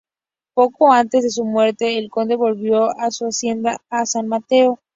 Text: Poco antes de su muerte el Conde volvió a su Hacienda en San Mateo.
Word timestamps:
Poco 0.55 0.91
antes 0.91 1.21
de 1.23 1.29
su 1.29 1.45
muerte 1.45 1.95
el 1.99 2.09
Conde 2.09 2.35
volvió 2.35 2.89
a 2.99 3.11
su 3.11 3.25
Hacienda 3.27 3.77
en 3.91 4.07
San 4.07 4.27
Mateo. 4.27 4.79